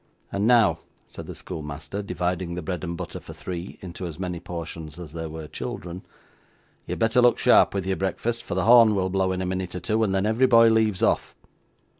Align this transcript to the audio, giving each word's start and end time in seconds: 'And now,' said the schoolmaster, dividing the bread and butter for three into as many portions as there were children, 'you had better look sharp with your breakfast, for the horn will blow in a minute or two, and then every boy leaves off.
'And 0.31 0.47
now,' 0.47 0.79
said 1.05 1.27
the 1.27 1.35
schoolmaster, 1.35 2.01
dividing 2.01 2.55
the 2.55 2.63
bread 2.63 2.83
and 2.83 2.97
butter 2.97 3.19
for 3.19 3.33
three 3.33 3.77
into 3.81 4.07
as 4.07 4.17
many 4.17 4.39
portions 4.39 4.97
as 4.97 5.13
there 5.13 5.29
were 5.29 5.47
children, 5.47 6.03
'you 6.87 6.93
had 6.93 6.97
better 6.97 7.21
look 7.21 7.37
sharp 7.37 7.75
with 7.75 7.85
your 7.85 7.97
breakfast, 7.97 8.43
for 8.43 8.55
the 8.55 8.65
horn 8.65 8.95
will 8.95 9.11
blow 9.11 9.31
in 9.31 9.43
a 9.43 9.45
minute 9.45 9.75
or 9.75 9.79
two, 9.79 10.03
and 10.03 10.15
then 10.15 10.25
every 10.25 10.47
boy 10.47 10.69
leaves 10.69 11.03
off. 11.03 11.35